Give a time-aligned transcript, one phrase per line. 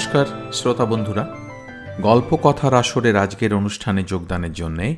[0.00, 1.36] নমস্কার, শ্রোতা বন্ধুরা।
[2.00, 4.96] গল্প কথার আসরের আজকের অনুষ্ঠানে যোগদানের জন্যে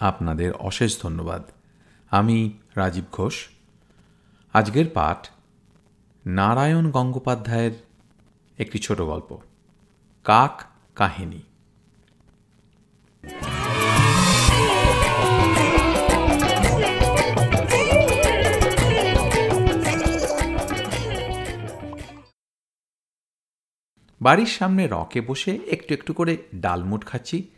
[0.00, 1.42] আপনাদের অশেষ ধন্যবাদ।
[2.10, 3.48] আমি রাজীব ঘোষ।
[4.52, 5.28] আজকের পাঠ
[6.26, 7.72] নারায়ণ গঙ্গোপাধ্যায়ের
[8.58, 9.38] একটি ছোট গল্প,
[10.24, 10.62] কাক
[10.94, 11.42] কাহিনী।
[24.20, 27.50] বাড়ির সামনে রকে বসে একটু একটু করে ডালমুট খাচ্ছি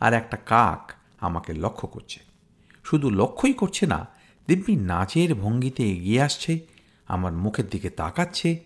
[0.00, 2.20] আর একটা কাক আমাকে লক্ষ্য করছে।
[2.84, 4.06] শুধু লক্ষ্যই করছে না,
[4.48, 6.60] দিব্যি নাচের ভঙ্গিতে এগিয়ে আসছে,
[7.06, 8.64] আমার মুখের দিকে তাকাচ্ছে,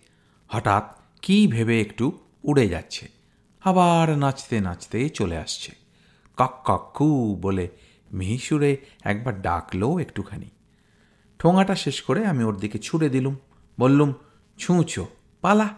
[0.49, 0.85] হঠাৎ
[1.23, 3.09] কি ভেবে একটু উড়ে যাচ্ছে,
[3.65, 5.73] আবার নাচতে নাচতে চলে আসছে।
[6.37, 7.69] কক কু বলে
[8.13, 10.49] মিহিসুরে একবার ডাকলো একটুখানি।
[11.39, 13.37] ঠোঙাটা শেষ করে আমি ওর দিকে ছুড়ে দিলুম,
[13.79, 14.11] বললুম,
[14.59, 15.07] ছুঁচো,
[15.41, 15.69] পালা।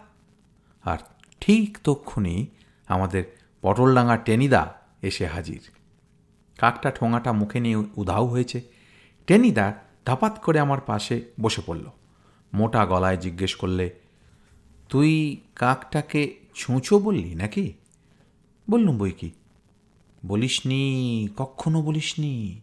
[0.83, 0.97] আর
[1.45, 2.45] ঠিক তক্ষুনি
[2.87, 5.61] আমাদের পটলডাঙ্গা টেনিদা এসে হাজির।
[6.57, 8.61] কাকটা ঠোঙাটা মুখে নিয়ে উধাও হয়েছে।
[9.27, 9.73] টেনিদা
[10.05, 11.85] ধাপাত করে আমার পাশে বসে পড়ল।
[12.53, 13.99] মোটা গলায় জিজ্ঞেস করলে,
[14.89, 17.73] তুই কাকটাকে ছুঁচো বললি নাকি?
[18.69, 19.31] বললুম বই কি?
[20.25, 22.61] বলিসনি কখনো বলিসনি।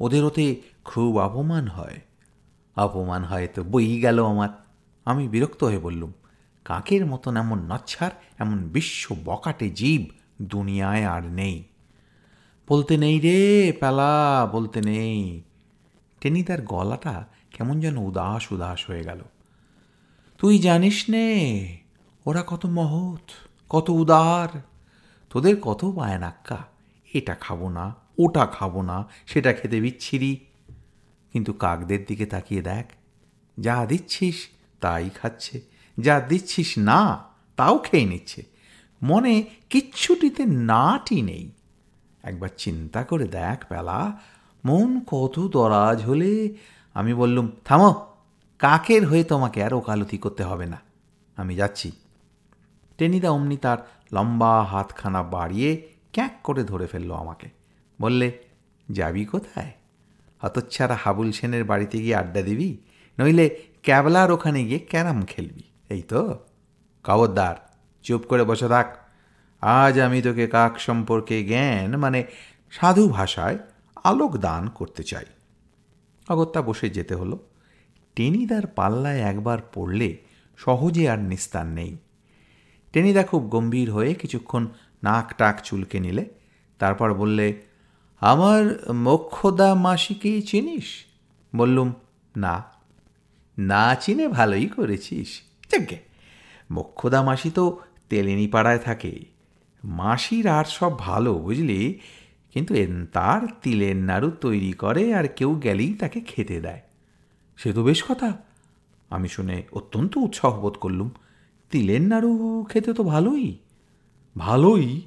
[0.00, 2.00] ওদের ওতে খুব অপমান হয়।
[2.76, 4.48] অপমান হয় তো বই গেল আমার।
[5.04, 6.12] আমি বিরক্ত হয়ে বললুম।
[6.68, 10.02] কাকের মতন এমন নচ্ছার, এমন বিশ্ব বকাটে জীব
[10.42, 11.64] দুনিয়ায় আর নেই।
[12.68, 13.38] বলতে নেই রে
[13.80, 14.14] পেলা,
[14.52, 15.42] বলতে নেই।
[16.20, 17.16] টেনিদার গলাটা
[17.50, 19.20] কেমন যেন উদাস উদাস হয়ে গেল।
[20.38, 21.28] তুই জানিস নে,
[22.26, 23.26] ওরা কত মহৎ,
[23.68, 24.60] কত উদার।
[25.30, 25.84] তোদের কত
[26.20, 26.58] নাক্কা
[27.14, 28.96] এটা খাব না, ওটা খাব না,
[29.26, 30.32] সেটা খেতে বিচ্ছিরি।
[31.32, 32.86] কিন্তু কাকদের দিকে তাকিয়ে দেখ,
[33.60, 34.36] যা দিচ্ছিস
[34.80, 37.24] তাই খাচ্ছে। যা দিচ্ছিস না,
[37.56, 38.44] তাও খেয়ে নিচ্ছে।
[39.02, 41.50] মনে কিচ্ছুটিতে নাটি নেই।
[42.22, 44.20] একবার চিন্তা করে দেখ বেলা
[44.64, 46.54] মন কত দরাজ হলে।
[46.94, 48.06] আমি বললুম, থামো,
[48.58, 50.80] কাকের হয়ে তোমাকে আর ওকালতি করতে হবে না।
[51.36, 51.92] আমি যাচ্ছি।
[52.98, 53.78] টেনিদা অমনি তার
[54.12, 57.48] লম্বা হাতখানা বাড়িয়ে ক্যাঁক করে ধরে ফেলল আমাকে।
[58.00, 58.38] বললে,
[58.90, 59.72] যাবি কোথায়?
[60.38, 62.76] হতচ্ছাড়া হাবুল সেনের বাড়িতে গিয়ে আড্ডা দিবি?
[63.18, 66.38] নইলে ক্যাবলার ওখানে গিয়ে ক্যারাম খেলবি। এই তো
[67.04, 67.56] খবরদার
[68.02, 68.96] চুপ করে বসে থাক।
[69.60, 72.24] আজ আমি তোকে কাক সম্পর্কে জ্ঞান মানে
[72.70, 73.58] সাধু ভাষায়
[74.04, 75.24] আলোক দান করতে চাই।
[76.28, 77.38] অগত্যা বসে যেতে হলো।
[78.14, 80.16] টেনিদার পাল্লায় একবার পড়লে
[80.56, 81.96] সহজে আর নিস্তার নেই।
[82.92, 84.66] টেনিদা খুব গম্ভীর হয়ে কিছুক্ষণ
[85.02, 86.24] নাক টাক চুলকে নিলে,
[86.78, 87.62] তারপর বললে,
[88.20, 91.04] আমার মক্ষদা মাসিকে চিনিস?
[91.56, 91.92] বললুম,
[92.36, 92.64] না।
[93.58, 95.98] না চিনে ভালোই করেছিস। যাকে
[96.72, 99.24] মক্ষদা মাসি তো তেলেনি পাড়ায় থাকে।
[99.84, 102.00] মাসির আর সব ভালো, বুঝলি?
[102.54, 102.74] কিন্তু
[103.12, 106.80] তার তিলের নাড়ু তৈরি করে আর কেউ গেলেই তাকে খেতে দেয়।
[107.56, 108.32] সে তো বেশ কথা।
[109.10, 111.10] আমি শুনে অত্যন্ত উৎসাহ বোধ করলুম।
[111.70, 113.58] তিলের নাড়ু খেতে তো ভালোই।
[114.38, 115.02] ভালোই?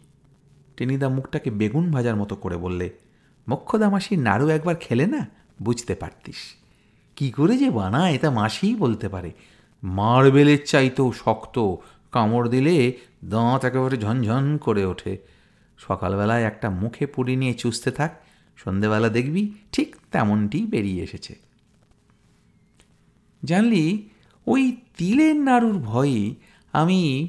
[0.77, 2.89] টেনিদা মুখটাকে বেগুন ভাজার মতো করে বললে
[3.49, 5.29] মক্ষদা মাসির নাড়ু একবার খেলে না?
[5.61, 6.35] বুঝতে পারতিস।
[7.15, 9.31] কি করে যে বানায় তা মাসিই বলতে পারে।
[9.83, 11.75] মার্বেলের চাইতেও শক্ত
[12.11, 12.93] কামড় দিলে
[13.25, 15.17] দাঁত একেবারে ঝনঝন করে ওঠে।
[15.77, 18.11] সকালবেলায় একটা মুখে পুড়ি নিয়ে চুষতে থাক,
[18.57, 21.35] সন্ধেবেলা দেখবি ঠিক তেমনটি বেরিয়ে এসেছে।
[23.43, 24.07] জানলি,
[24.47, 26.35] ওই তিলের নাড়ুর ভয়ে
[26.71, 27.27] আমি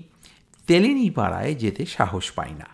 [0.67, 2.67] তেলেনি পাড়ায় যেতে সাহস পাই না।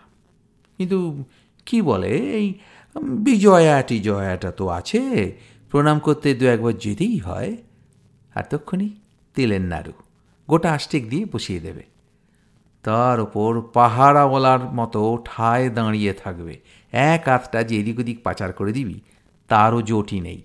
[0.77, 1.23] কিন্তু
[1.65, 2.53] কি বলে, এই
[3.01, 5.33] বিজয়া টিজয়াটা তো আছে,
[5.69, 7.57] প্রণাম করতে দু একবার যেতেই হয়।
[8.35, 8.89] আর তক্ষণি
[9.35, 9.91] তেলের নাড়ু।
[10.47, 11.83] গোটা আষ্টিক দিয়ে বসিয়ে দেবে।
[12.83, 16.59] তার ওপর পাহারাওয়ালার মতো ঠায় দাঁড়িয়ে থাকবে।
[16.91, 18.99] এক আধটা যে এদিক ওদিক পাচার করে দিবি,
[19.47, 20.41] তারও জোটই নেই।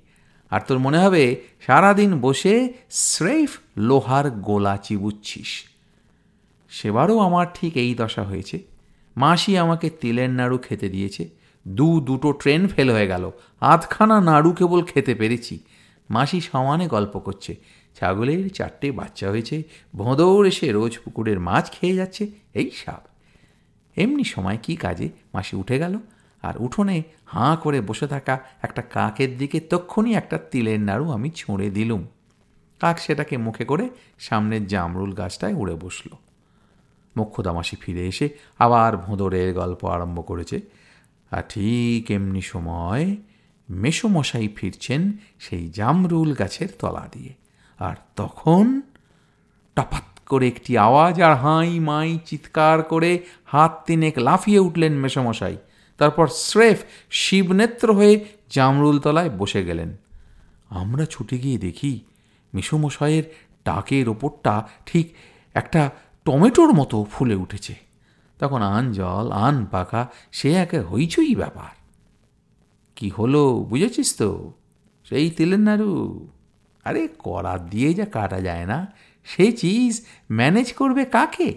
[0.50, 5.64] আর তোর মনে হবে, সারাদিন বসে স্রেফ লোহার গোলা চিবুচ্ছিস।
[6.70, 8.62] সেবারও আমার ঠিক এই দশা হয়েছে।
[9.16, 11.28] মাসি আমাকে তেলের নাড়ু খেতে দিয়েছে।
[11.68, 13.30] দু দুটো ট্রেন ফেল হয়ে গেল।
[13.60, 15.58] আধখানা নাড়ু কেবল খেতে পেরেছি।
[16.10, 17.56] মাসি সমানে গল্প করছে।
[17.94, 19.62] ছাগলের চারটে বাচ্চা হয়েছে,
[19.96, 23.02] ভোঁদর এসে রোজ পুকুরের মাছ খেয়ে যাচ্ছে, এই সাপ।
[23.96, 25.08] এমনি সময় কি কাজে?
[25.34, 25.98] মাসি উঠে গেল
[26.42, 31.70] আর উঠোনে হাঁ করে বসে থাকা একটা কাকের দিকে তক্ষুনি একটা তিলের নাড়ু আমি ছুঁড়ে
[31.70, 32.06] দিলুম।
[32.80, 33.88] কাক সেটাকে মুখে করে
[34.18, 36.10] সামনের জামরুল গাছটায় উড়ে বসল।
[37.16, 40.60] মোক্ষদামাসি ফিরে এসে আবার ভোঁদরের গল্প আরম্ভ করেছে।
[41.30, 43.16] আর ঠিক এমনি সময়
[43.70, 47.43] মেসোমশাই ফিরছেন সেই জামরুল গাছের তলা দিয়ে।
[47.78, 48.80] আর তখন
[49.76, 55.56] টপাত করে একটি আওয়াজ আর হাই মাই চিৎকার করে হাত তিনেক লাফিয়ে উঠলেন মেসমশাই।
[55.98, 59.96] তারপর স্রেফ শিবনেত্র হয়ে জামরুল তলায় বসে গেলেন।
[60.68, 62.00] আমরা ছুটে গিয়ে দেখি
[62.54, 63.24] মেসমশাইয়ের
[63.64, 65.14] টাকের ওপরটা ঠিক
[65.54, 65.90] একটা
[66.24, 67.74] টমেটোর মতো ফুলে উঠেছে।
[68.38, 71.76] তখন আন জল, আন পাকা সে একে হইচই ব্যাপার।
[72.96, 74.52] কি হলো, বুঝেছিস তো?
[75.04, 76.28] সেই তেলের নাড়ু।
[76.84, 78.78] আরে করার দিয়ে যা কাটা যায় না
[79.26, 79.94] সে চিজ
[80.32, 81.50] ম্যানেজ করবে কাকে?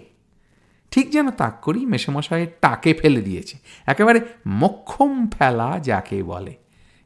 [0.90, 6.54] ঠিক যেন তাক করি মেসমশাইয়ের টাকে ফেলে দিয়েছে, একেবারে মক্ষম ফেলা যাকে বলে।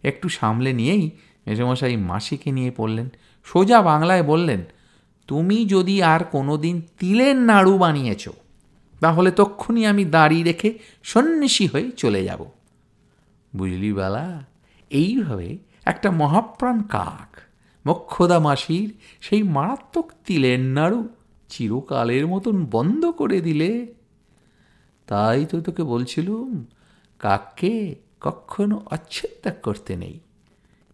[0.03, 1.11] একটু সামলে নিয়েই
[1.47, 3.09] মেসমশাই মাসিকে নিয়ে পড়লেন,
[3.47, 4.61] সোজা বাংলায় বললেন,
[5.29, 8.25] তুমি যদি আর কোনো দিন তিলের নাড়ু বানিয়েছ,
[9.01, 10.71] তাহলে তক্ষুনি আমি দাঁড়িয়ে রেখে
[11.03, 12.41] সন্ন্যাসী হয়ে চলে যাব।
[13.57, 14.27] বুঝলি বালা,
[14.91, 15.49] এইভাবে
[15.85, 17.31] একটা মহাপ্রাণ কাক
[17.87, 21.09] মক্ষদা মাসির সেই মারাত্মক তিলের নাড়ু
[21.49, 23.95] চিরকালের মতন বন্ধ করে দিলে।
[25.07, 26.65] তাই তো তোকে বলছিলুম,
[27.19, 30.21] কাককে কখনো অচ্ছেদ করতে নেই।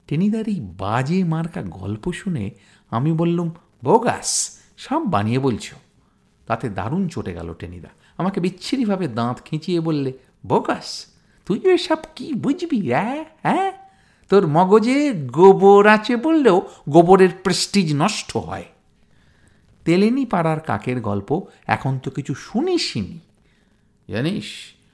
[0.07, 2.51] টেনিদার এই বাজে মার্কা গল্প শুনে
[2.91, 3.51] আমি বললুম,
[3.85, 5.77] বোগাস, সব বানিয়ে বলছো।
[6.47, 10.13] তাতে দারুণ চটে গেল টেনিদা। আমাকে বিচ্ছিরিভাবে দাঁত খিঁচিয়ে বললে,
[10.47, 11.07] বোগাস
[11.47, 13.88] তুই এসব কি বুঝবি হ্যাঁ হ্যাঁ
[14.29, 18.65] তোর মগজে গোবর আছে বললেও গোবরের প্রেস্টিজ নষ্ট হয়।
[19.85, 23.19] তেলেনি পাড়ার কাকের গল্প এখন তো কিছু শুনিসনি।
[24.09, 24.45] জানিস,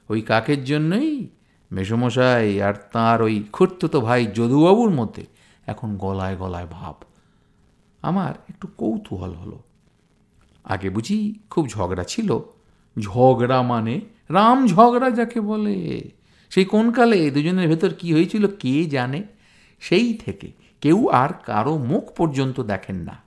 [0.09, 1.29] ওই কাকের জন্যই
[1.73, 5.27] মেসমশাই আর তাঁর ওই খুঁড়তো ভাই যদুবাবুর মধ্যে
[5.67, 6.95] এখন গলায় গলায় ভাব।
[8.03, 9.59] আমার একটু কৌতূহল হলো।
[10.65, 12.39] আগে বুঝি খুব ঝগড়া ছিল।
[13.01, 16.11] ঝগড়া মানে রাম ঝগড়া যাকে বলে।
[16.51, 19.23] সেই কোন কালে দুজনের ভেতর কি হয়েছিল কে জানে?
[19.81, 23.23] সেই থেকে কেউ আর কারও মুখ পর্যন্ত দেখেন না।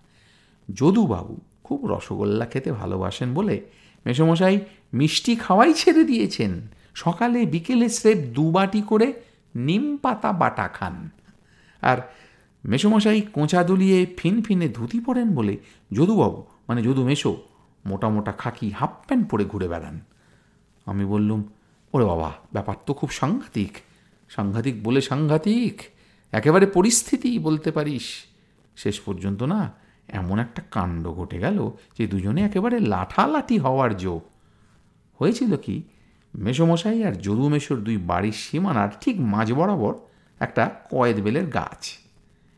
[0.73, 3.61] যদুবাবু খুব রসগোল্লা খেতে ভালোবাসেন বলে
[4.05, 4.59] মেসমশাই
[4.93, 9.13] মিষ্টি খাওয়াই ছেড়ে দিয়েছেন। সকালে বিকেলে স্রেফ দুবাটি করে
[9.55, 11.09] নিম পাতা বাটা খান।
[11.81, 11.97] আর
[12.65, 15.57] মেসমশাই কোঁচা দুলিয়ে ফিনফিনে ধুতি পরেন বলে
[15.91, 17.37] যদুবাবু মানে যদু মেশো
[17.85, 19.99] মোটা মোটা খাকি হাফ প্যান্ট পরে ঘুরে বেড়ান।
[20.85, 21.43] আমি বললুম
[21.93, 23.77] ওরে বাবা, ব্যাপার তো খুব সাংঘাতিক।
[24.29, 25.81] সাংঘাতিক বলে সাংঘাতিক।
[26.31, 28.03] একেবারে পরিস্থিতি বলতে পারিস।
[28.75, 29.73] শেষ পর্যন্ত না
[30.07, 34.21] এমন একটা কাণ্ড ঘটে গেল যে দুজনে একেবারে লাঠালাঠি হওয়ার জো
[35.19, 35.83] হয়েছিল কি,
[36.35, 39.93] মেসমশাই আর যদু মেশোর দুই বাড়ির সীমানার ঠিক মাঝ বরাবর
[40.39, 41.97] একটা কয়েদ বেলের গাছ।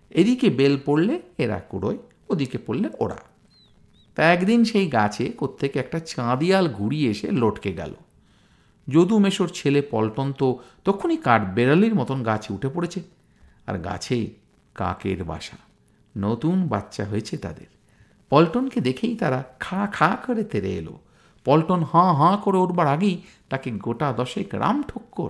[0.09, 1.97] এদিকে বেল পড়লে এরা কুড়োয়,
[2.29, 3.17] ওদিকে পড়লে ওরা।
[4.15, 7.93] তা একদিন সেই গাছে কোত্থেকে একটা চাঁদিয়াল ঘুরিয়ে এসে লটকে গেল।
[8.89, 13.01] যদু মেশোর ছেলে পল্টন তো তখনই কাঠ বেড়ালির মতন গাছে উঠে পড়েছে।
[13.67, 14.29] আর গাছে
[14.75, 15.57] কাকের বাসা।
[16.17, 17.65] নতুন বাচ্চা হয়েছে তাদের।
[18.29, 20.99] পল্টনকে দেখেই তারা খা খা করে তেরে এলো।
[21.45, 25.29] পল্টন হাঁ হাঁ করে উঠবার আগেই তাকে গোটা দশেক রাম ঠক্কর।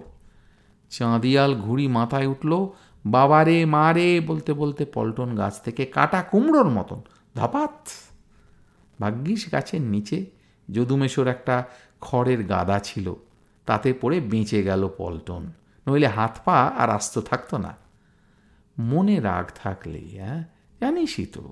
[0.89, 2.67] চাঁদিয়াল ঘুড়ি মাথায় উঠল,
[3.05, 7.01] বাবারে, মারে, বলতে বলতে পল্টন গাছ থেকে কাটা কুমড়োর মতন
[7.35, 7.87] ধাপাত
[9.01, 10.25] ভাগ্যিস গাছের নিচে
[10.71, 11.63] যদুমেশোর একটা
[12.01, 13.15] খড়ের গাদা ছিল।
[13.69, 15.43] তাতে পড়ে বেঁচে গেল পল্টন।
[15.87, 17.73] নইলে হাত পা আর আস্ত থাকতো না।
[18.77, 20.39] মনে রাগ থাকলে হ্যাঁ
[20.81, 21.43] জানিসই তো,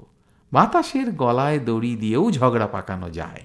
[0.52, 3.44] বাতাসের গলায় দড়ি দিয়েও ঝগড়া পাকানো যায়।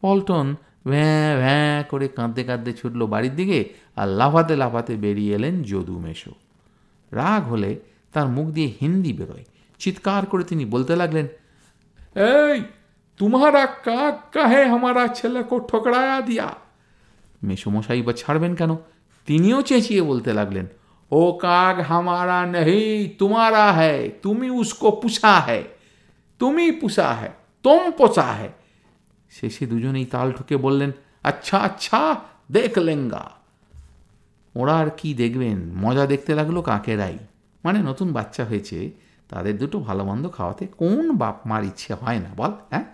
[0.00, 0.46] পল্টন
[0.86, 3.58] ভ্যাঁ ভ্যাঁ করে কাঁদতে কাঁদতে ছুটল বাড়ির দিকে
[3.96, 6.34] আর লাফাতে লাফাতে বেরিয়ে এলেন যদু মেশো।
[7.12, 7.70] রাগ হলে
[8.12, 9.44] তার মুখ দিয়ে হিন্দি বেরোয়।
[9.78, 11.26] চিৎকার করে তিনি বলতে লাগলেন,
[12.14, 12.58] এই,
[13.18, 16.48] তোমারা কাক কাহে আমারা ছেলে কো ঠোকরায়া দিয়া?
[17.42, 18.72] মেসমশাই বা ছাড়বেন কেন?
[19.28, 20.66] তিনিও চেঁচিয়ে বলতে লাগলেন,
[21.10, 25.64] ও কাক হামারা নেই তোমারা হ্যায়, তুমি উসকো পুষা হ্যায়,
[26.38, 27.34] তুমি পুষা হ্যায়,
[27.64, 28.54] তোম পোষা হ্যায়।
[29.30, 30.90] শেষে দুজনেই তাল ঠুকে বললেন
[31.22, 32.00] আচ্ছা আচ্ছা
[32.52, 33.24] দেখ লেঙ্গা।
[34.54, 37.16] ওরা আর কি দেখবেন, মজা দেখতে লাগল কাকেরাই।
[37.64, 38.78] মানে নতুন বাচ্চা হয়েছে,
[39.28, 42.86] তাদের দুটো ভালো মন্দ খাওয়াতে কোন বাপ মার ইচ্ছে হয় না, বল হ্যাঁ?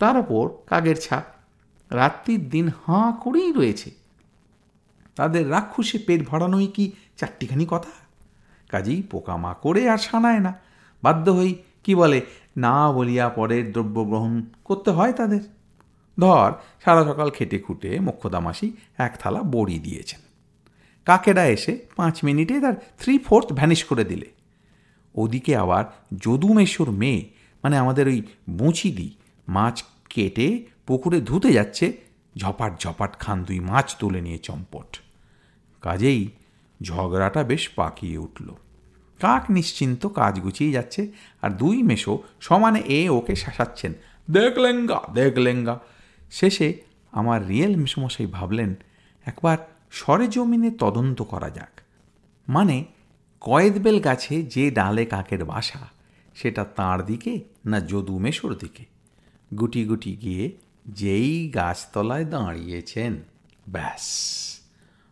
[0.00, 1.24] তার ওপর কাকের ছাপ।
[1.90, 3.90] রাত্রির দিন হাঁ করেই রয়েছে।
[5.14, 7.90] তাদের রাক্ষসে পেট ভরানোই কি চারটিখানি কথা?
[8.68, 10.54] কাজেই পোকামা করে আর সানায় না।
[11.02, 12.20] বাধ্য হই, কি বলে,
[12.56, 15.40] না বলিয়া পরের দ্রব্য গ্রহণ করতে হয় তাদের।
[16.20, 16.52] ধর,
[16.84, 20.20] সারা সকাল খেটে খুঁটে মোক্ষদামাসি এক থালা বড়ি দিয়েছেন।
[21.04, 24.32] কাকেরা এসে পাঁচ মিনিটে তার থ্রি ফোর্থ ভ্যানিশ করে দিলে।
[25.14, 25.84] ওদিকে আবার
[26.20, 27.30] যদুমেশ্বর মেয়ে
[27.64, 29.14] মানে আমাদের ওই বুঁচি
[29.48, 31.86] মাছ কেটে পুকুরে ধুতে যাচ্ছে,
[32.36, 34.96] ঝপাট ঝপাট খান দুই মাছ তুলে নিয়ে চম্পট।
[35.82, 36.28] কাজেই
[36.82, 38.48] ঝগড়াটা বেশ পাকিয়ে উঠল।
[39.20, 41.12] কাক নিশ্চিন্ত কাজ গুছিয়ে যাচ্ছে
[41.42, 43.92] আর দুই মেশো সমানে এ ওকে শাসাচ্ছেন
[44.30, 45.78] দেখলেঙ্গা দেখলেঙ্গা
[46.30, 46.68] শেষে
[47.12, 48.74] আমার রিয়েল মেসমশাই ভাবলেন,
[49.26, 49.58] একবার
[49.90, 51.80] সরেজমিনে তদন্ত করা যাক।
[52.48, 52.84] মানে
[53.40, 55.82] কয়েদবেল গাছে যে ডালে কাকের বাসা,
[56.34, 58.84] সেটা তাঁর দিকে না যদু মেশোর দিকে।
[59.58, 60.44] গুটি গুটি গিয়ে
[60.86, 63.22] যেই গাছতলায় দাঁড়িয়েছেন,
[63.68, 64.04] ব্যাস।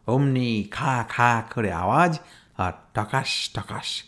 [0.07, 2.19] অমনি খা খা করে আওয়াজ
[2.59, 4.05] আর টাকাস টাকাস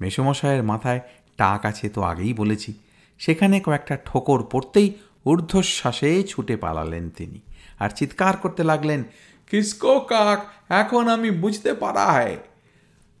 [0.00, 1.00] মেসমশায়ের মাথায়
[1.36, 2.74] টাক আছে তো আগেই বলেছি।
[3.18, 4.94] সেখানে কয়েকটা ঠোকর পড়তেই
[5.24, 7.40] ঊর্ধ্বশ্বাসে ছুটে পালালেন তিনি
[7.78, 9.04] আর চিৎকার করতে লাগলেন,
[9.50, 12.36] কিসকো কাক, এখন আমি বুঝতে পারা হয়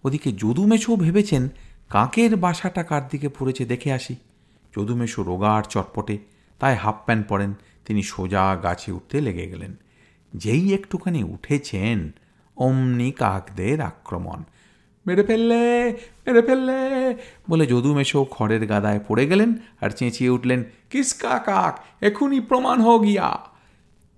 [0.04, 1.48] ওদিকে যদুমেশও ভেবেছেন,
[1.88, 4.16] কাকের বাসাটা কার দিকে পড়েছে দেখে আসি।
[4.76, 6.18] যদুমেশো রোগার চটপটে,
[6.58, 7.54] তাই হাফ প্যান্ট পরেন
[7.86, 9.76] তিনি সোজা গাছে উঠতে লেগে গেলেন।
[10.34, 12.10] যেই একটুখানি উঠেছেন,
[12.56, 14.42] অমনি কাকদের আক্রমণ।
[15.06, 15.92] মেরে ফেললে
[16.26, 16.78] মেরে ফেললে!
[17.50, 23.38] বলে যদুমেশো খড়ের গাদায় পড়ে গেলেন আর চেঁচিয়ে উঠলেন, কিসকা কাক এখনই প্রমাণ হো গিয়া!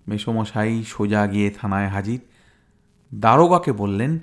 [0.09, 2.21] মেসমশাই সোজা গিয়ে থানায় হাজির।
[3.15, 4.19] দারোগাকে বললেন,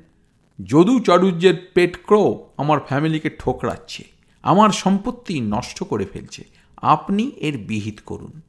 [0.66, 4.04] যদু চাডুজ্যের পেট ক্রো আমার ফ্যামিলিকে ঠোকরাচ্ছে,
[4.44, 6.44] আমার সম্পত্তি নষ্ট করে ফেলছে,
[6.78, 8.42] আপনি এর বিহিত করুন।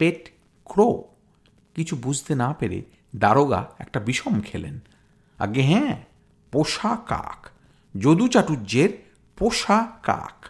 [0.00, 0.30] পেট
[0.64, 1.04] ক্রো।
[1.74, 2.82] কিছু বুঝতে না পেরে
[3.16, 4.80] দারোগা একটা বিষম খেলেন।
[5.38, 6.04] আগে হ্যাঁ
[6.52, 7.48] পোষা কাক।
[8.00, 8.90] যদু চাটুর্যের
[9.38, 10.46] পোষা কাক।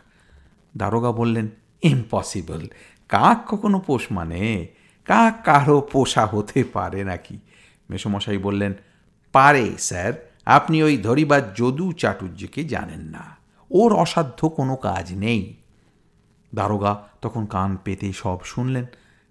[0.77, 1.49] দারোগা বললেন,
[1.83, 2.67] ইম্পসিবল।
[3.09, 4.67] কাক কখনো পোষ মানে?
[5.05, 7.39] কাক কারও পোষা হতে পারে নাকি?
[7.91, 8.73] মেসমশাই বললেন,
[9.33, 13.37] পারে, স্যার। আপনি ওই ধরিবার যদু চাটুর্যকে জানেন না।
[13.71, 15.57] ওর অসাধ্য কোনো কাজ নেই।
[16.55, 18.87] দারোগা তখন কান পেতে সব শুনলেন।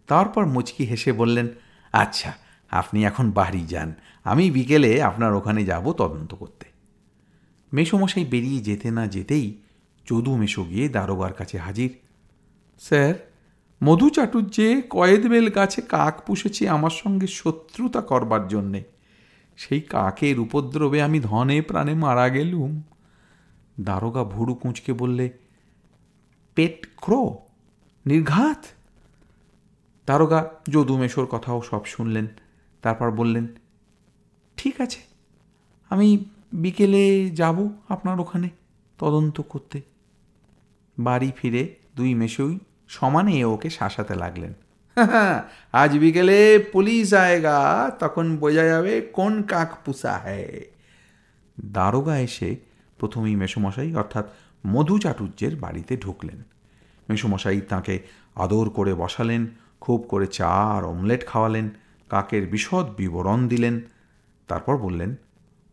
[0.10, 1.48] তারপর মুচকি হেসে বললেন
[1.94, 2.34] আচ্ছা
[2.72, 6.66] আপনি এখন বাড়ি যান। আমি বিকেলে আপনার ওখানে যাব তদন্ত করতে।
[7.74, 9.48] মেসমশাই বেরিয়ে যেতে না যেতেই
[10.10, 11.92] যদু মেশো গিয়ে দারোগার কাছে হাজির।
[12.80, 13.13] স্যার,
[13.84, 18.84] মধু চাটুর্যে কয়েদবেল গাছে কাক পুষেছে আমার সঙ্গে শত্রুতা করবার জন্যে।
[19.58, 22.84] সেই কাকের উপদ্রবে আমি ধনে প্রাণে মারা গেলুম।
[23.80, 25.30] দারোগা ভুরু কুঁচকে বললে,
[26.56, 27.38] পেট ক্রো,
[28.06, 28.66] নির্ঘাত।
[30.10, 32.28] দারোগা যদুমেশোর কথাও সব শুনলেন।
[32.82, 33.48] তারপর বললেন,
[34.58, 35.00] ঠিক আছে,
[35.89, 37.58] আমি বিকেলে যাব
[37.89, 38.50] আপনার ওখানে
[38.98, 39.82] তদন্ত করতে।
[41.00, 44.54] বাড়ি ফিরে দুই মেশোই সমানে ওকে শাসাতে লাগলেন।
[45.74, 50.66] আজ বিকেলে পুলিশ আয়েগা, তখন বোঝা যাবে কোন কাক পুষা হ্যায়।
[51.66, 52.56] দারোগা এসে
[52.98, 54.30] প্রথমেই মেসমশাই, অর্থাৎ
[54.68, 56.44] মধু চাটুর্যের বাড়িতে ঢুকলেন।
[57.10, 58.00] মেসমশাই তাকে
[58.36, 59.48] আদর করে বসালেন
[59.89, 61.69] খুব করে চা আর অমলেট খাওয়ালেন,
[62.10, 63.81] কাকের বিশদ বিবরণ দিলেন,
[64.48, 65.15] তারপর বললেন,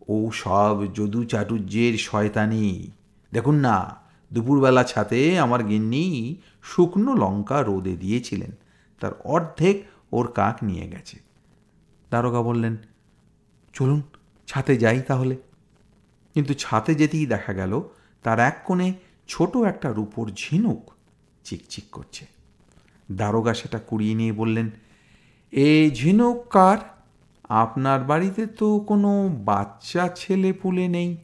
[0.08, 2.90] ও সব যদু চাটুর্যের শয়তানি।
[3.32, 3.96] দেখুন না,
[4.32, 8.50] দুপুরবেলা ছাতে আমার গিন্নি শুকনো লঙ্কা রোদে দিয়েছিলেন,
[9.00, 11.18] তার অর্ধেক ওর কাক নিয়ে গেছে।
[12.10, 12.76] দারোগা বললেন,
[13.72, 14.02] চলুন,
[14.46, 15.36] ছাতে যাই তাহলে।
[16.34, 17.82] কিন্তু ছাতে যেতেই দেখা গেল,
[18.22, 18.94] তার এক কোণে
[19.28, 20.90] ছোট একটা রূপোর ঝিনুক
[21.44, 22.35] চিকচিক করছে।
[23.08, 24.70] দারোগা সেটা কুড়িয়ে নিয়ে বললেন,
[25.52, 26.78] এ ঝিনুক কার?
[27.48, 31.16] আপনার বাড়িতে তো কোনো বাচ্চা ছেলে পুলে নেই।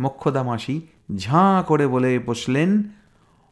[0.00, 0.80] মক্ষদা মাসি
[1.16, 2.82] ঝাঁ করে বলে বসলেন,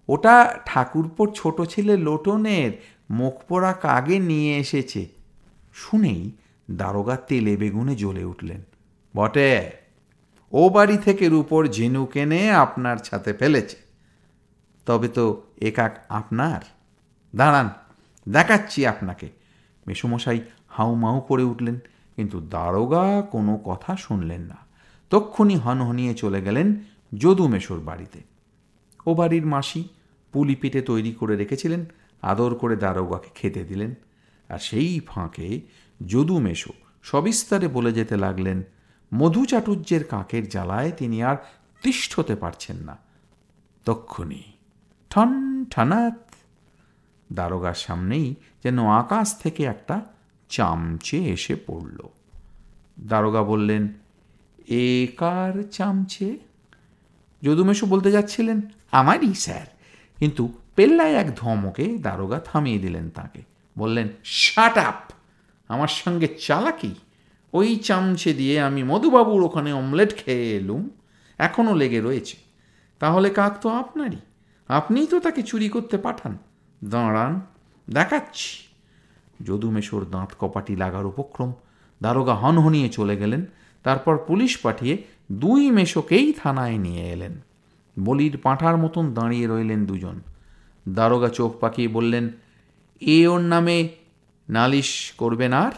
[0.09, 2.73] ওটা ঠাকুরপোর ছোট ছেলে লোটনের
[3.11, 5.09] মুখ পোড়া কাগে নিয়ে এসেছে।
[5.75, 6.31] শুনেই
[6.71, 8.61] দারোগা তেলে বেগুনে জ্বলে উঠলেন,
[9.15, 9.71] বটে,
[10.53, 13.77] ও বাড়ি থেকে রূপর ঝিনুক এনে আপনার ছাতে ফেলেছে।
[14.87, 15.25] তবে তো
[15.61, 16.61] একাক আপনার?
[17.37, 17.71] দাঁড়ান,
[18.29, 19.29] দেখাচ্ছি আপনাকে।
[19.87, 21.79] মেসুমশাই হাউমাউ করে উঠলেন,
[22.17, 24.57] কিন্তু দারোগা কোনো কথা শুনলেন না।
[25.11, 26.75] তক্ষুনি হনহনিয়ে চলে গেলেন
[27.15, 28.21] যদু মেশোর বাড়িতে।
[29.07, 29.89] ও বাড়ির মাসি
[30.33, 31.85] পুলি পিঠে তৈরি করে রেখেছিলেন,
[32.23, 33.95] আদর করে দারোগাকে খেতে দিলেন।
[34.49, 35.61] আর সেই ফাঁকে
[36.07, 38.63] যদু মেশো সবিস্তারে বলে যেতে লাগলেন,
[39.15, 41.37] মধু চাটুর্যের কাকের জ্বালায় তিনি আর
[41.83, 42.99] তিষ্ঠতে পারছেন না।
[43.85, 44.43] তক্ষুনি
[45.11, 46.28] ঠন ঠানাত
[47.33, 50.05] দারোগার সামনেই যেন আকাশ থেকে একটা
[50.49, 52.09] চামচে এসে পড়ল।
[53.01, 53.89] দারোগা বললেন,
[54.69, 56.39] এ কার চামচে?
[57.43, 59.67] যদুমেশু বলতে যাচ্ছিলেন, আমারই, স্যার।
[60.19, 63.43] কিন্তু পেল্লায় এক ধমকে দারোগা থামিয়ে দিলেন তাকে।
[63.79, 65.13] বললেন, শাট আপ!
[65.69, 66.95] আমার সঙ্গে চালাকি?
[67.53, 70.91] ওই চামচে দিয়ে আমি মধুবাবুর ওখানে অমলেট খেয়ে এলুম
[71.39, 72.37] এখনও লেগে রয়েছে।
[72.99, 74.17] তাহলে কাক তো আপনারই?
[74.69, 76.39] আপনিই তো তাকে চুরি করতে পাঠান।
[76.85, 77.41] দাঁড়ান,
[77.91, 78.59] দেখাচ্ছি।
[79.45, 81.53] যদুমেশোর দাঁত কপাটি লাগার উপক্রম,
[82.03, 83.47] দারোগা হনহনিয়ে চলে গেলেন,
[83.83, 87.41] তারপর পুলিশ পাঠিয়ে দুই মেশোকেই থানায় নিয়ে এলেন।
[87.99, 90.21] বলির পাঁঠার মতন দাঁড়িয়ে রইলেন দুজন।
[90.89, 92.29] দারোগা চোখ পাকিয়ে বললেন,
[93.01, 93.89] এ ওর নামে
[94.49, 95.73] নালিশ করবেন আর?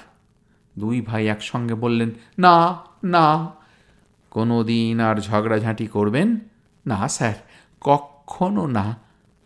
[0.78, 3.48] দুই ভাই একসঙ্গে বললেন, না না।
[4.30, 6.38] কোনো দিন আর ঝগড়াঝাঁটি করবেন?
[6.86, 7.34] না, স্যার
[7.80, 8.96] কখনো না।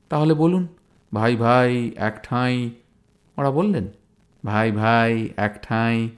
[0.08, 0.66] তাহলে বলুন
[1.14, 2.70] ভাই ভাই, এক ঠাঁই।
[3.36, 3.88] ওরা বললেন,
[4.44, 6.10] ভাই ভাই, এক ঠাঁই।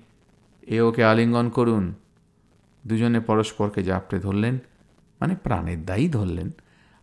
[0.62, 1.94] এ ওকে আলিঙ্গন করুন।
[2.86, 4.58] দুজনে পরস্পরকে জাপটে ধরলেন
[5.20, 6.50] মানে প্রাণের দায়ী ধরলেন।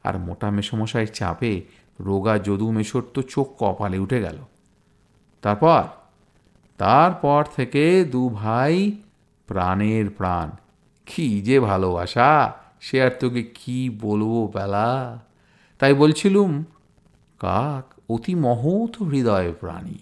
[0.04, 1.62] আর মোটা মেসমশাইয়ের চাপে
[2.00, 4.38] রোগা যদু মেশোর তো চোখ কপালে উঠে গেল।
[5.42, 5.84] তারপর?
[6.78, 8.92] তারপর থেকে দু ভাই
[9.48, 10.50] প্রাণের প্রাণ।
[11.06, 15.20] কি যে ভালোবাসা, সে আর তোকে কি বলব বেলা?
[15.80, 16.64] তাই বলছিলুম
[17.44, 19.98] কাক অতি মহৎ হৃদয় প্রাণী।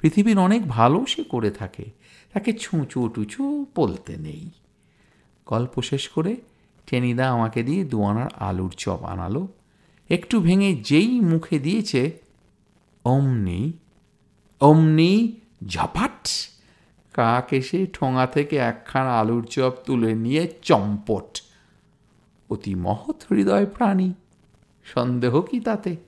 [0.00, 1.90] পৃথিবীর অনেক ভালো সে করে থাকে,
[2.32, 4.50] তাকে ছুঁচু টুচু বলতে নেই।
[5.46, 6.36] গল্প শেষ করে
[6.86, 9.48] টেনিদা আমাকে দিয়ে দুয়ানার আলুর চপ আনালো।
[10.10, 12.18] একটু ভেঙে যেই মুখে দিয়েছে,
[13.04, 13.72] অমনি
[14.60, 16.28] অমনি, ঝাপাট!
[17.12, 21.42] কাক এসে ঠোঙা থেকে একখানা আলুর চপ তুলে নিয়ে চম্পট।
[22.50, 24.12] অতি মহৎ হৃদয় প্রাণী,
[24.84, 26.07] সন্দেহ কি তাতে?